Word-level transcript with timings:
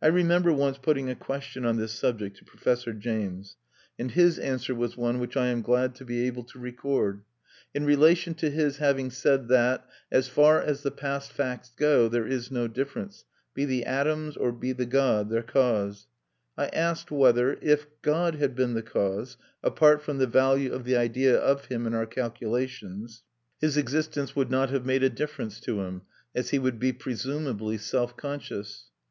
I 0.00 0.06
remember 0.06 0.54
once 0.54 0.78
putting 0.78 1.10
a 1.10 1.14
question 1.14 1.66
on 1.66 1.76
this 1.76 1.92
subject 1.92 2.38
to 2.38 2.46
Professor 2.46 2.94
James; 2.94 3.56
and 3.98 4.10
his 4.10 4.38
answer 4.38 4.74
was 4.74 4.96
one 4.96 5.18
which 5.18 5.36
I 5.36 5.48
am 5.48 5.60
glad 5.60 5.94
to 5.96 6.04
be 6.06 6.26
able 6.26 6.44
to 6.44 6.58
record. 6.58 7.24
In 7.74 7.84
relation 7.84 8.32
to 8.36 8.48
his 8.48 8.78
having 8.78 9.10
said 9.10 9.48
that 9.48 9.86
"as 10.10 10.28
far 10.28 10.62
as 10.62 10.82
the 10.82 10.90
past 10.90 11.30
facts 11.34 11.72
go, 11.76 12.08
there 12.08 12.26
is 12.26 12.50
no 12.50 12.68
difference... 12.68 13.26
be 13.52 13.66
the 13.66 13.84
atoms 13.84 14.34
or 14.34 14.50
be 14.50 14.72
the 14.72 14.86
God 14.86 15.28
their 15.28 15.42
cause," 15.42 16.06
I 16.56 16.68
asked 16.68 17.10
whether, 17.10 17.58
if 17.60 17.84
God 18.00 18.36
had 18.36 18.54
been 18.54 18.72
the 18.72 18.80
cause, 18.82 19.36
apart 19.62 20.00
from 20.00 20.16
the 20.16 20.26
value 20.26 20.72
of 20.72 20.84
the 20.84 20.96
idea 20.96 21.36
of 21.36 21.66
him 21.66 21.86
in 21.86 21.92
our 21.92 22.06
calculations, 22.06 23.24
his 23.60 23.76
existence 23.76 24.34
would 24.34 24.50
not 24.50 24.70
have 24.70 24.86
made 24.86 25.02
a 25.02 25.10
difference 25.10 25.60
to 25.60 25.82
him, 25.82 26.00
as 26.34 26.48
he 26.48 26.58
would 26.58 26.78
be 26.78 26.94
presumably 26.94 27.76
self 27.76 28.16
conscious. 28.16 28.86